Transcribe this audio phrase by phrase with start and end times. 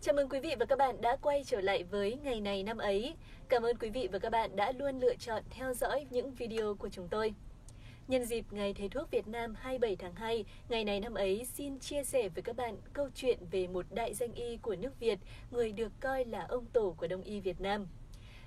[0.00, 2.78] Chào mừng quý vị và các bạn đã quay trở lại với ngày này năm
[2.78, 3.14] ấy.
[3.48, 6.74] Cảm ơn quý vị và các bạn đã luôn lựa chọn theo dõi những video
[6.74, 7.34] của chúng tôi.
[8.08, 11.78] Nhân dịp Ngày Thầy thuốc Việt Nam 27 tháng 2, ngày này năm ấy xin
[11.78, 15.18] chia sẻ với các bạn câu chuyện về một đại danh y của nước Việt,
[15.50, 17.86] người được coi là ông tổ của Đông y Việt Nam.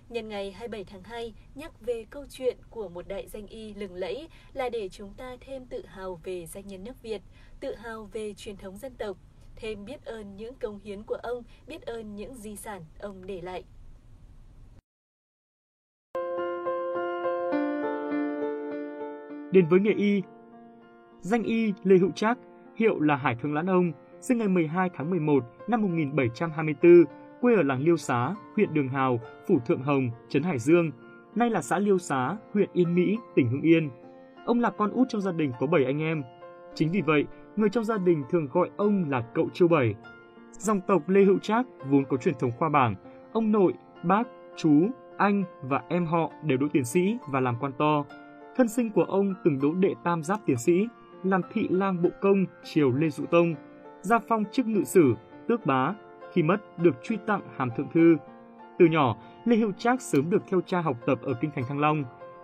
[0.10, 3.96] Nhân ngày 27 tháng 2, nhắc về câu chuyện của một đại danh y lừng
[3.96, 7.22] lẫy là để chúng ta thêm tự hào về danh nhân nước Việt,
[7.60, 9.18] tự hào về truyền thống dân tộc,
[9.62, 13.42] thêm biết ơn những công hiến của ông, biết ơn những di sản ông để
[13.42, 13.64] lại.
[19.52, 20.22] Đến với nghề y,
[21.20, 22.38] danh y Lê Hữu Trác,
[22.76, 27.04] hiệu là Hải Thương Lãn Ông, sinh ngày 12 tháng 11 năm 1724,
[27.42, 30.92] quê ở làng Liêu Xá, huyện Đường Hào, phủ Thượng Hồng, trấn Hải Dương,
[31.36, 33.90] nay là xã Liêu Xá, huyện Yên Mỹ, tỉnh Hưng Yên.
[34.46, 36.24] Ông là con út trong gia đình có 7 anh em.
[36.76, 39.96] Chính vì vậy, người trong gia đình thường gọi ông là cậu chiêu Bảy.
[40.52, 42.96] Dòng tộc Lê Hữu Trác vốn có truyền thống khoa bảng,
[43.34, 47.72] ông nội, bác, chú, anh và em họ đều đỗ tiến sĩ và làm quan
[47.78, 48.04] to.
[48.56, 50.88] Thân sinh của ông từng đỗ đệ tam giáp tiến sĩ,
[51.24, 53.56] làm thị lang bộ công triều Lê Dụ Tông,
[54.02, 55.14] gia phong chức ngự sử,
[55.48, 55.94] tước bá,
[56.34, 58.18] khi mất được truy tặng hàm thượng thư.
[58.80, 61.80] Từ nhỏ, Lê Hữu Trác sớm được theo cha học tập ở kinh thành Thăng
[61.80, 62.04] Long.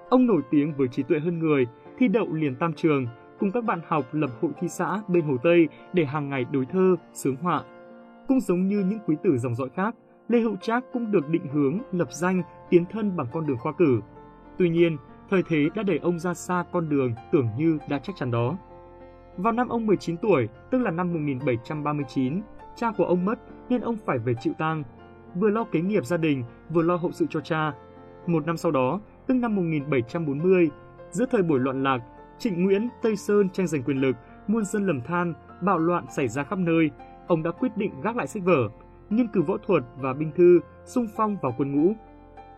[0.09, 1.65] Ông nổi tiếng với trí tuệ hơn người,
[1.97, 3.07] thi đậu liền tam trường,
[3.39, 6.65] cùng các bạn học lập hội thi xã bên Hồ Tây để hàng ngày đối
[6.65, 7.63] thơ, sướng họa.
[8.27, 9.95] Cũng giống như những quý tử dòng dõi khác,
[10.27, 13.73] Lê Hữu Trác cũng được định hướng, lập danh, tiến thân bằng con đường khoa
[13.73, 14.01] cử.
[14.57, 14.97] Tuy nhiên,
[15.29, 18.57] thời thế đã đẩy ông ra xa con đường tưởng như đã chắc chắn đó.
[19.37, 22.41] Vào năm ông 19 tuổi, tức là năm 1739,
[22.75, 24.83] cha của ông mất nên ông phải về chịu tang,
[25.35, 27.73] vừa lo kế nghiệp gia đình, vừa lo hậu sự cho cha.
[28.27, 30.69] Một năm sau đó, tức năm 1740,
[31.11, 31.99] giữa thời buổi loạn lạc,
[32.39, 34.15] Trịnh Nguyễn, Tây Sơn tranh giành quyền lực,
[34.47, 36.91] muôn dân lầm than, bạo loạn xảy ra khắp nơi,
[37.27, 38.69] ông đã quyết định gác lại sách vở,
[39.09, 41.93] nghiên cứu võ thuật và binh thư, sung phong vào quân ngũ.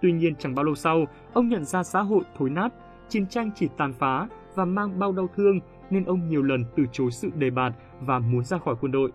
[0.01, 2.73] Tuy nhiên chẳng bao lâu sau, ông nhận ra xã hội thối nát,
[3.09, 5.59] chiến tranh chỉ tàn phá và mang bao đau thương
[5.89, 9.11] nên ông nhiều lần từ chối sự đề bạt và muốn ra khỏi quân đội.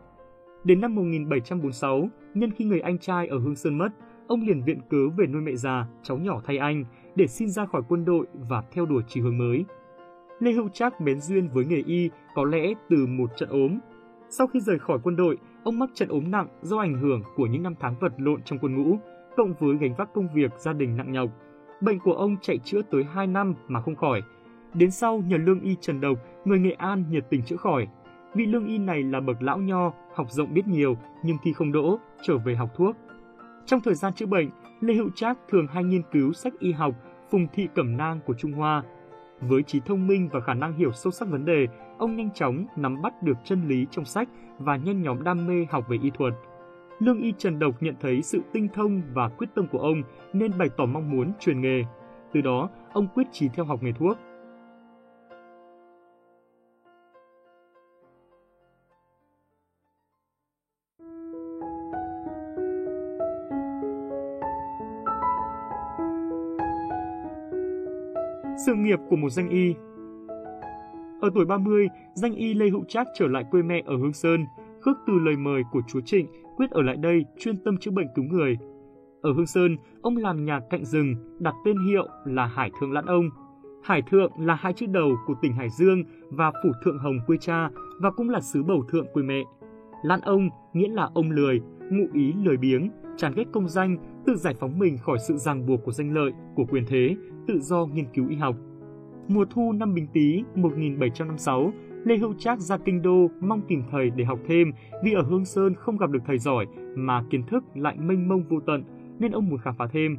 [0.65, 3.89] Đến năm 1746, nhân khi người anh trai ở Hương Sơn mất,
[4.27, 6.85] ông liền viện cớ về nuôi mẹ già, cháu nhỏ thay anh
[7.15, 9.65] để xin ra khỏi quân đội và theo đuổi chỉ hướng mới.
[10.39, 13.79] Lê Hữu Trác bén duyên với nghề y có lẽ từ một trận ốm.
[14.29, 17.47] Sau khi rời khỏi quân đội, ông mắc trận ốm nặng do ảnh hưởng của
[17.47, 18.99] những năm tháng vật lộn trong quân ngũ,
[19.37, 21.31] cộng với gánh vác công việc gia đình nặng nhọc.
[21.81, 24.23] Bệnh của ông chạy chữa tới 2 năm mà không khỏi.
[24.75, 27.89] Đến sau nhờ lương y Trần Độc, người Nghệ An nhiệt tình chữa khỏi.
[28.35, 31.73] Vị lương y này là bậc lão nho, học rộng biết nhiều nhưng thi không
[31.73, 32.97] đỗ, trở về học thuốc.
[33.67, 34.51] Trong thời gian chữa bệnh,
[34.81, 36.95] Lê Hữu Trác thường hay nghiên cứu sách y học
[37.31, 38.83] Phùng Thị Cẩm Nang của Trung Hoa.
[39.41, 41.67] Với trí thông minh và khả năng hiểu sâu sắc vấn đề,
[41.99, 44.29] ông nhanh chóng nắm bắt được chân lý trong sách
[44.59, 46.35] và nhân nhóm đam mê học về y thuật.
[46.99, 50.03] Lương y Trần Độc nhận thấy sự tinh thông và quyết tâm của ông
[50.33, 51.83] nên bày tỏ mong muốn truyền nghề.
[52.33, 54.19] Từ đó, ông quyết chí theo học nghề thuốc.
[68.67, 69.75] Sự nghiệp của một danh y
[71.21, 74.45] Ở tuổi 30, danh y Lê Hữu Trác trở lại quê mẹ ở Hương Sơn,
[74.81, 76.27] khước từ lời mời của chúa Trịnh
[76.57, 78.59] quyết ở lại đây chuyên tâm chữa bệnh cứu người.
[79.23, 83.07] Ở Hương Sơn, ông làm nhà cạnh rừng, đặt tên hiệu là Hải Thượng Lãn
[83.07, 83.31] Ông.
[83.83, 87.37] Hải Thượng là hai chữ đầu của tỉnh Hải Dương và phủ Thượng Hồng quê
[87.41, 87.71] cha
[88.01, 89.43] và cũng là xứ bầu thượng quê mẹ.
[90.03, 91.61] Lãn Ông nghĩa là ông lười,
[91.91, 95.67] ngụ ý lười biếng, chán ghét công danh, tự giải phóng mình khỏi sự ràng
[95.67, 97.17] buộc của danh lợi, của quyền thế,
[97.49, 98.57] tự do nghiên cứu y học.
[99.29, 101.73] Mùa thu năm Bính Tý 1756,
[102.05, 104.73] Lê Hữu Trác ra kinh đô mong tìm thầy để học thêm
[105.05, 106.67] vì ở Hương Sơn không gặp được thầy giỏi
[106.97, 108.85] mà kiến thức lại mênh mông vô tận
[109.19, 110.17] nên ông muốn khám phá thêm.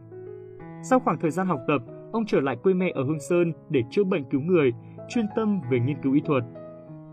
[0.89, 1.81] Sau khoảng thời gian học tập,
[2.11, 4.71] ông trở lại quê mẹ ở Hương Sơn để chữa bệnh cứu người,
[5.09, 6.43] chuyên tâm về nghiên cứu y thuật.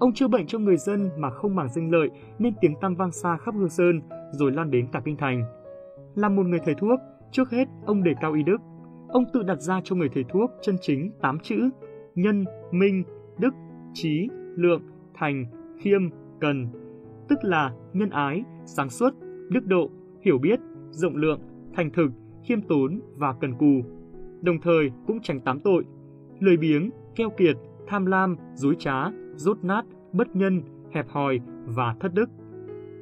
[0.01, 3.13] Ông chữa bệnh cho người dân mà không màng danh lợi nên tiếng tăm vang
[3.13, 4.01] xa khắp Hương Sơn
[4.33, 5.62] rồi lan đến cả kinh thành.
[6.15, 7.01] Là một người thầy thuốc,
[7.31, 8.57] trước hết ông đề cao y đức.
[9.09, 11.71] Ông tự đặt ra cho người thầy thuốc chân chính 8 chữ:
[12.15, 13.05] nhân, minh,
[13.39, 13.55] đức,
[13.93, 14.83] trí, lượng,
[15.15, 15.45] thành,
[15.79, 16.01] khiêm,
[16.41, 16.67] cần,
[17.29, 19.11] tức là nhân ái, sáng suốt,
[19.49, 20.61] đức độ, hiểu biết,
[20.91, 21.41] rộng lượng,
[21.75, 22.09] thành thực,
[22.45, 23.83] khiêm tốn và cần cù.
[24.41, 25.85] Đồng thời cũng tránh tám tội,
[26.41, 27.57] lười biếng, keo kiệt,
[27.87, 30.63] tham lam, dối trá, rốt nát, bất nhân,
[30.93, 32.31] hẹp hòi và thất đức.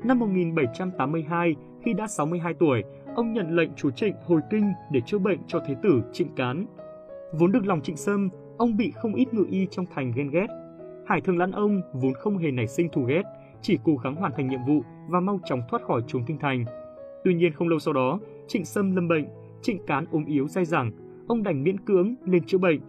[0.04, 2.82] Năm 1782, khi đã 62 tuổi,
[3.20, 6.66] ông nhận lệnh chủ trịnh hồi kinh để chữa bệnh cho thế tử Trịnh Cán.
[7.32, 8.28] Vốn được lòng Trịnh Sâm,
[8.58, 10.46] ông bị không ít ngự y trong thành ghen ghét.
[11.06, 13.22] Hải Thường Lãn Ông vốn không hề nảy sinh thù ghét,
[13.62, 16.64] chỉ cố gắng hoàn thành nhiệm vụ và mau chóng thoát khỏi chốn kinh thành.
[17.24, 19.24] Tuy nhiên không lâu sau đó, Trịnh Sâm lâm bệnh,
[19.62, 20.92] Trịnh Cán ốm yếu dai dẳng,
[21.28, 22.80] ông đành miễn cưỡng lên chữa bệnh.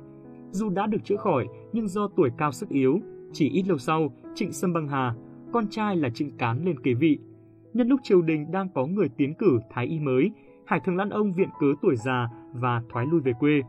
[0.51, 2.99] Dù đã được chữa khỏi, nhưng do tuổi cao sức yếu,
[3.33, 5.15] chỉ ít lâu sau, Trịnh Sâm băng hà,
[5.53, 7.19] con trai là Trịnh Cán lên kế vị.
[7.73, 10.31] Nhân lúc triều đình đang có người tiến cử thái y mới,
[10.65, 13.61] Hải Thường Lan ông viện cớ tuổi già và thoái lui về quê.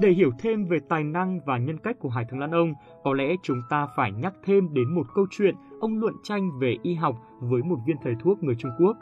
[0.00, 2.74] Để hiểu thêm về tài năng và nhân cách của Hải Thường Lan ông,
[3.04, 6.76] có lẽ chúng ta phải nhắc thêm đến một câu chuyện ông luận tranh về
[6.82, 8.96] y học với một viên thầy thuốc người Trung Quốc.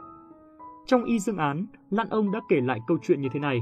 [0.87, 3.61] Trong y dương án, Lan ông đã kể lại câu chuyện như thế này.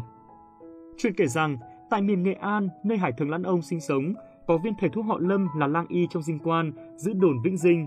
[0.97, 1.58] Chuyện kể rằng,
[1.91, 4.14] tại miền Nghệ An, nơi Hải Thường Lan ông sinh sống,
[4.47, 7.56] có viên thầy thuốc họ Lâm là lang y trong dinh quan, giữ đồn Vĩnh
[7.56, 7.87] Dinh.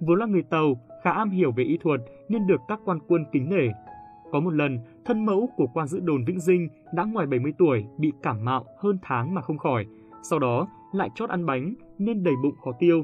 [0.00, 3.24] Vốn là người Tàu, khá am hiểu về y thuật nên được các quan quân
[3.32, 3.68] kính nể.
[4.30, 7.84] Có một lần, thân mẫu của quan giữ đồn Vĩnh Dinh đã ngoài 70 tuổi
[7.98, 9.86] bị cảm mạo hơn tháng mà không khỏi,
[10.22, 13.02] sau đó lại chót ăn bánh nên đầy bụng khó tiêu.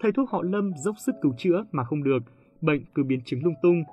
[0.00, 2.22] Thầy thuốc họ Lâm dốc sức cứu chữa mà không được,
[2.60, 3.84] bệnh cứ biến chứng lung tung.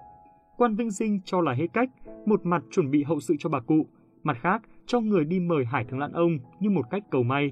[0.57, 1.89] Quan Vĩnh Dinh cho là hết cách,
[2.25, 3.85] một mặt chuẩn bị hậu sự cho bà cụ,
[4.23, 7.51] mặt khác cho người đi mời Hải thượng Lan ông như một cách cầu may.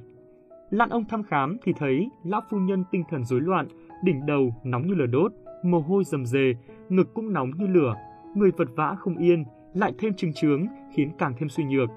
[0.70, 3.68] Lan ông thăm khám thì thấy lão phu nhân tinh thần rối loạn,
[4.04, 5.32] đỉnh đầu nóng như lửa đốt,
[5.64, 6.54] mồ hôi rầm rề,
[6.90, 7.96] ngực cũng nóng như lửa,
[8.36, 9.44] người vật vã không yên,
[9.74, 11.90] lại thêm trừng trướng khiến càng thêm suy nhược.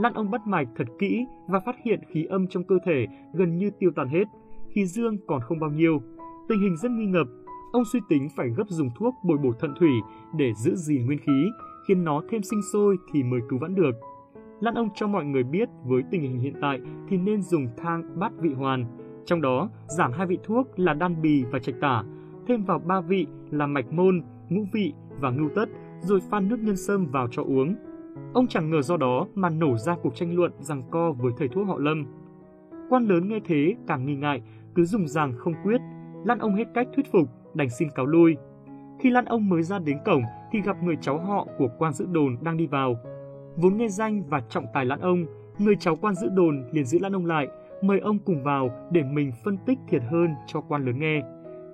[0.00, 3.58] Lăn ông bắt mạch thật kỹ và phát hiện khí âm trong cơ thể gần
[3.58, 4.24] như tiêu tan hết,
[4.68, 6.02] khí dương còn không bao nhiêu.
[6.48, 7.26] Tình hình rất nghi ngập,
[7.72, 9.90] ông suy tính phải gấp dùng thuốc bồi bổ thận thủy
[10.36, 11.50] để giữ gìn nguyên khí,
[11.88, 13.92] khiến nó thêm sinh sôi thì mới cứu vãn được.
[14.60, 18.18] Lan ông cho mọi người biết với tình hình hiện tại thì nên dùng thang
[18.18, 18.84] bát vị hoàn,
[19.28, 22.04] trong đó giảm hai vị thuốc là đan bì và trạch tả,
[22.46, 25.64] thêm vào ba vị là mạch môn, ngũ vị và ngưu tất,
[26.00, 27.74] rồi phan nước nhân sâm vào cho uống.
[28.34, 31.48] Ông chẳng ngờ do đó mà nổ ra cuộc tranh luận rằng co với thầy
[31.48, 32.06] thuốc họ Lâm.
[32.88, 34.42] Quan lớn nghe thế càng nghi ngại,
[34.74, 35.80] cứ dùng rằng không quyết,
[36.24, 38.36] Lan ông hết cách thuyết phục, đành xin cáo lui.
[39.00, 40.22] Khi Lan ông mới ra đến cổng
[40.52, 42.96] thì gặp người cháu họ của quan giữ đồn đang đi vào.
[43.56, 45.24] Vốn nghe danh và trọng tài Lan ông,
[45.58, 47.48] người cháu quan giữ đồn liền giữ Lan ông lại,
[47.82, 51.22] mời ông cùng vào để mình phân tích thiệt hơn cho quan lớn nghe.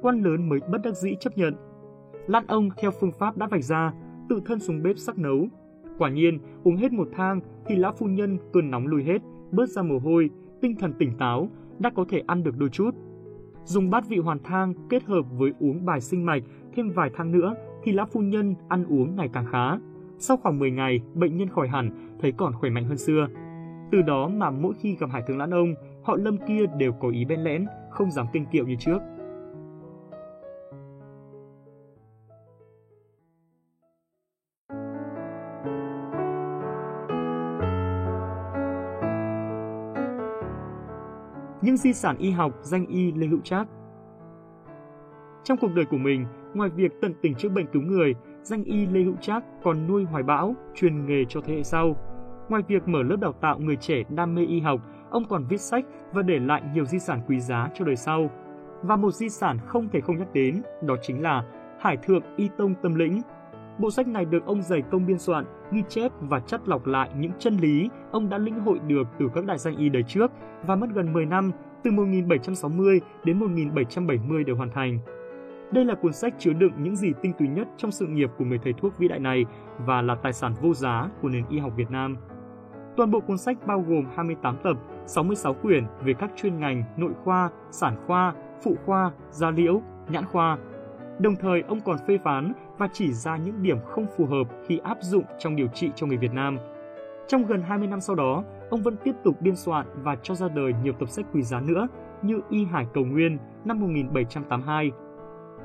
[0.03, 1.55] Quan lớn mới bất đắc dĩ chấp nhận.
[2.27, 3.93] Lan ông theo phương pháp đã vạch ra,
[4.29, 5.47] tự thân xuống bếp sắc nấu.
[5.99, 9.69] Quả nhiên, uống hết một thang thì lão phu nhân cơn nóng lùi hết, bớt
[9.69, 10.31] ra mồ hôi,
[10.61, 11.49] tinh thần tỉnh táo,
[11.79, 12.91] đã có thể ăn được đôi chút.
[13.65, 16.43] Dùng bát vị hoàn thang kết hợp với uống bài sinh mạch
[16.75, 19.79] thêm vài thang nữa thì lão phu nhân ăn uống ngày càng khá.
[20.19, 21.91] Sau khoảng 10 ngày, bệnh nhân khỏi hẳn,
[22.21, 23.27] thấy còn khỏe mạnh hơn xưa.
[23.93, 25.75] Từ đó mà mỗi khi gặp Hải tướng Lãn Ông,
[26.05, 28.99] họ Lâm kia đều có ý bên lẽn, không dám kinh kiệu như trước.
[41.65, 43.67] những di sản y học danh y Lê Hữu Trác.
[45.45, 48.87] Trong cuộc đời của mình, ngoài việc tận tình chữa bệnh cứu người, danh y
[48.87, 51.97] Lê Hữu Trác còn nuôi hoài bão, truyền nghề cho thế hệ sau.
[52.49, 54.81] Ngoài việc mở lớp đào tạo người trẻ đam mê y học,
[55.14, 58.31] ông còn viết sách và để lại nhiều di sản quý giá cho đời sau.
[58.82, 61.44] Và một di sản không thể không nhắc đến, đó chính là
[61.81, 63.22] Hải Thượng Y Tông Tâm Lĩnh,
[63.78, 67.11] Bộ sách này được ông dày công biên soạn, ghi chép và chắt lọc lại
[67.16, 70.31] những chân lý ông đã lĩnh hội được từ các đại danh y đời trước
[70.66, 71.52] và mất gần 10 năm,
[71.82, 74.99] từ 1760 đến 1770 để hoàn thành.
[75.72, 78.44] Đây là cuốn sách chứa đựng những gì tinh túy nhất trong sự nghiệp của
[78.44, 79.44] người thầy thuốc vĩ đại này
[79.78, 82.16] và là tài sản vô giá của nền y học Việt Nam.
[82.97, 87.12] Toàn bộ cuốn sách bao gồm 28 tập, 66 quyển về các chuyên ngành nội
[87.25, 90.58] khoa, sản khoa, phụ khoa, da liễu, nhãn khoa.
[91.18, 94.78] Đồng thời, ông còn phê phán và chỉ ra những điểm không phù hợp khi
[94.78, 96.58] áp dụng trong điều trị cho người Việt Nam.
[97.26, 100.49] Trong gần 20 năm sau đó, ông vẫn tiếp tục biên soạn và cho ra
[100.49, 101.88] đời nhiều tập sách quý giá nữa
[102.23, 104.90] như Y Hải Cầu Nguyên năm 1782.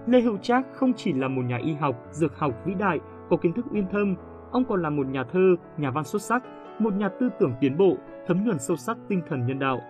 [0.07, 3.37] Lê Hữu Trác không chỉ là một nhà y học, dược học vĩ đại, có
[3.37, 4.15] kiến thức uyên thâm,
[4.51, 6.43] ông còn là một nhà thơ, nhà văn xuất sắc,
[6.79, 9.81] một nhà tư tưởng tiến bộ, thấm nhuần sâu sắc tinh thần nhân đạo.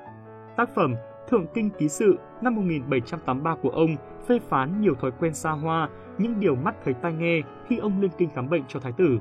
[0.58, 0.96] Tác phẩm
[1.30, 3.96] Thượng Kinh Ký Sự năm 1783 của ông
[4.28, 8.02] phê phán nhiều thói quen xa hoa, những điều mắt thấy tai nghe khi ông
[8.02, 9.20] lên kinh khám bệnh cho thái tử.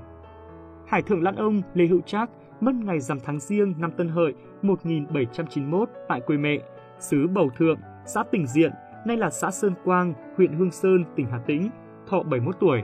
[0.86, 4.34] Hải thượng lãn ông Lê Hữu Trác mất ngày rằm tháng riêng năm Tân Hợi
[4.62, 6.58] 1791 tại quê mẹ,
[6.98, 8.72] xứ Bầu Thượng, xã Tỉnh Diện,
[9.06, 11.70] nay là xã Sơn Quang, huyện Hương Sơn, tỉnh Hà Tĩnh,
[12.06, 12.82] thọ 71 tuổi.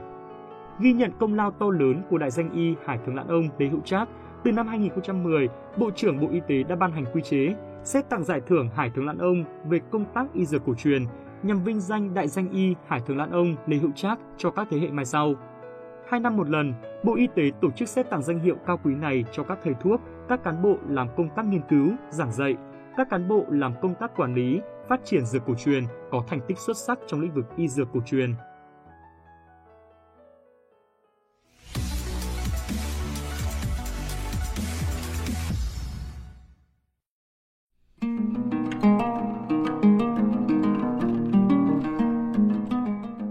[0.79, 3.67] Ghi nhận công lao to lớn của đại danh y Hải thượng lãn ông Lê
[3.67, 4.09] Hữu Trác,
[4.45, 5.47] từ năm 2010,
[5.77, 8.89] Bộ trưởng Bộ Y tế đã ban hành quy chế xét tặng giải thưởng Hải
[8.89, 11.05] Thượng Lãn Ông về công tác y dược cổ truyền
[11.43, 14.67] nhằm vinh danh đại danh y Hải Thượng Lãn Ông Lê Hữu Trác cho các
[14.71, 15.33] thế hệ mai sau.
[16.09, 16.73] Hai năm một lần,
[17.03, 19.73] Bộ Y tế tổ chức xét tặng danh hiệu cao quý này cho các thầy
[19.81, 22.55] thuốc, các cán bộ làm công tác nghiên cứu, giảng dạy,
[22.97, 26.39] các cán bộ làm công tác quản lý, phát triển dược cổ truyền có thành
[26.47, 28.33] tích xuất sắc trong lĩnh vực y dược cổ truyền.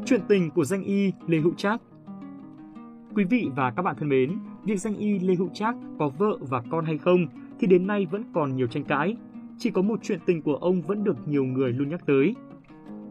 [0.06, 1.80] Chuyện tình của danh y Lê Hữu Trác
[3.14, 6.38] Quý vị và các bạn thân mến, việc danh y Lê Hữu Trác có vợ
[6.40, 7.26] và con hay không
[7.58, 9.16] thì đến nay vẫn còn nhiều tranh cãi.
[9.58, 12.34] Chỉ có một chuyện tình của ông vẫn được nhiều người luôn nhắc tới.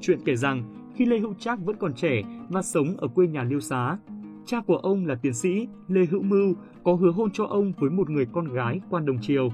[0.01, 0.63] Chuyện kể rằng,
[0.95, 3.97] khi Lê Hữu Trác vẫn còn trẻ và sống ở quê nhà Liêu Xá,
[4.45, 7.89] cha của ông là tiến sĩ Lê Hữu Mưu có hứa hôn cho ông với
[7.89, 9.49] một người con gái quan đồng triều.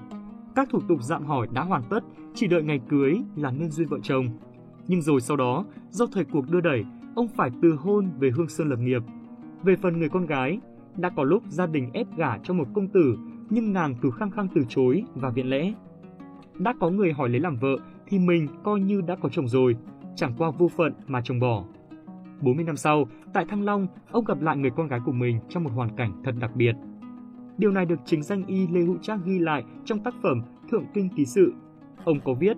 [0.56, 2.04] Các thủ tục dạm hỏi đã hoàn tất,
[2.34, 4.26] chỉ đợi ngày cưới là nên duyên vợ chồng.
[4.88, 8.50] Nhưng rồi sau đó, do thời cuộc đưa đẩy, ông phải từ hôn về Hương
[8.50, 9.02] Sơn lập nghiệp.
[9.64, 10.60] Về phần người con gái,
[10.98, 13.18] đã có lúc gia đình ép gả cho một công tử,
[13.50, 15.74] nhưng nàng cứ khăng khăng từ chối và viện lẽ.
[16.58, 19.76] Đã có người hỏi lấy làm vợ thì mình coi như đã có chồng rồi,
[20.16, 21.64] chẳng qua vô phận mà chồng bỏ.
[22.42, 25.64] 40 năm sau, tại Thăng Long, ông gặp lại người con gái của mình trong
[25.64, 26.76] một hoàn cảnh thật đặc biệt.
[27.58, 30.86] Điều này được chính danh y Lê Hữu Trác ghi lại trong tác phẩm Thượng
[30.94, 31.54] Kinh Ký Sự.
[32.06, 32.58] Ông có viết,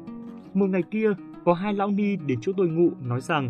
[0.53, 1.13] một ngày kia,
[1.45, 3.49] có hai lão ni đến chỗ tôi ngụ nói rằng,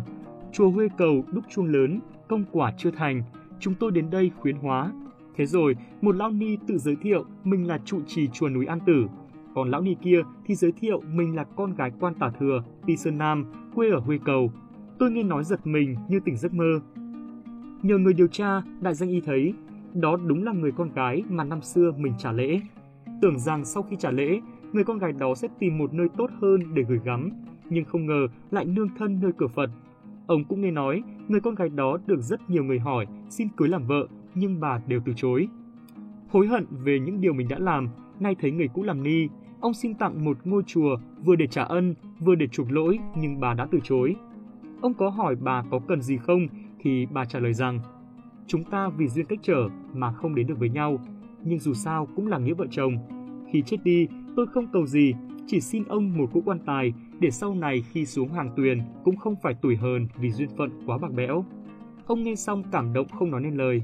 [0.52, 3.22] chùa Huê Cầu đúc chuông lớn, công quả chưa thành,
[3.60, 4.92] chúng tôi đến đây khuyến hóa.
[5.36, 8.78] Thế rồi, một lão ni tự giới thiệu mình là trụ trì chùa núi An
[8.86, 9.06] Tử,
[9.54, 12.96] còn lão ni kia thì giới thiệu mình là con gái quan tả thừa, Ti
[12.96, 13.44] Sơn Nam,
[13.74, 14.52] quê ở Huê Cầu.
[14.98, 16.80] Tôi nghe nói giật mình như tỉnh giấc mơ.
[17.82, 19.54] Nhờ người điều tra, đại danh y thấy
[19.94, 22.60] đó đúng là người con gái mà năm xưa mình trả lễ.
[23.22, 24.40] Tưởng rằng sau khi trả lễ,
[24.72, 27.30] người con gái đó sẽ tìm một nơi tốt hơn để gửi gắm,
[27.70, 29.70] nhưng không ngờ lại nương thân nơi cửa Phật.
[30.26, 33.68] Ông cũng nghe nói người con gái đó được rất nhiều người hỏi xin cưới
[33.68, 35.48] làm vợ, nhưng bà đều từ chối.
[36.28, 37.88] Hối hận về những điều mình đã làm,
[38.20, 39.28] nay thấy người cũ làm ni,
[39.60, 43.40] ông xin tặng một ngôi chùa vừa để trả ân, vừa để chuộc lỗi, nhưng
[43.40, 44.16] bà đã từ chối.
[44.80, 46.46] Ông có hỏi bà có cần gì không,
[46.78, 47.80] thì bà trả lời rằng
[48.46, 51.00] Chúng ta vì duyên cách trở mà không đến được với nhau,
[51.44, 52.96] nhưng dù sao cũng là nghĩa vợ chồng.
[53.52, 55.14] Khi chết đi, tôi không cầu gì,
[55.46, 59.16] chỉ xin ông một cỗ quan tài để sau này khi xuống hàng tuyền cũng
[59.16, 61.44] không phải tủi hờn vì duyên phận quá bạc bẽo.
[62.06, 63.82] Ông nghe xong cảm động không nói nên lời.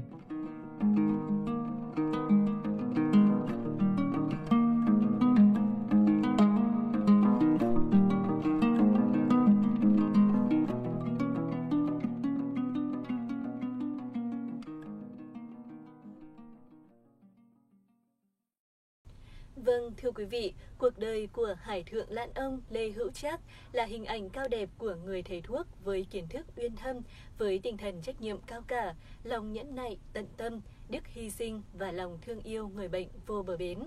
[21.19, 24.95] Đời của Hải Thượng Lãn Ông Lê Hữu Trác là hình ảnh cao đẹp của
[25.05, 27.01] người thầy thuốc với kiến thức uyên thâm,
[27.37, 31.61] với tinh thần trách nhiệm cao cả, lòng nhẫn nại, tận tâm, đức hy sinh
[31.73, 33.79] và lòng thương yêu người bệnh vô bờ bến.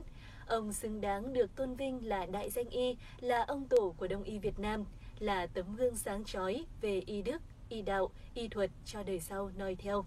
[0.46, 4.22] Ông xứng đáng được tôn vinh là đại danh y, là ông tổ của Đông
[4.22, 4.84] y Việt Nam,
[5.18, 9.50] là tấm gương sáng chói về y đức, y đạo, y thuật cho đời sau
[9.56, 10.04] noi theo.